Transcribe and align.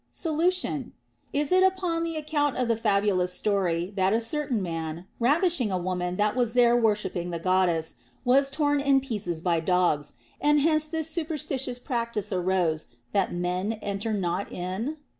Solution. 0.11 0.93
Is 1.31 1.51
it 1.51 1.61
upon 1.61 2.01
the 2.03 2.15
account 2.15 2.57
of 2.57 2.67
the 2.67 2.75
fabulous 2.75 3.33
story, 3.33 3.93
that 3.97 4.13
a 4.13 4.19
certain 4.19 4.59
man, 4.59 5.05
ravishing 5.19 5.71
a 5.71 5.77
woman 5.77 6.15
that 6.15 6.35
was 6.35 6.53
there 6.53 6.75
worshipping 6.75 7.29
the 7.29 7.37
Goddess, 7.37 7.97
was 8.25 8.49
torn 8.49 8.79
in 8.81 8.99
pieces 8.99 9.41
by 9.41 9.59
dogs; 9.59 10.13
and 10.41 10.59
hence 10.59 10.87
this 10.87 11.07
superstitious 11.07 11.77
practice 11.77 12.33
arose, 12.33 12.87
that 13.11 13.31
men 13.31 13.73
enter 13.73 14.11
not 14.11 14.51
in 14.51 14.97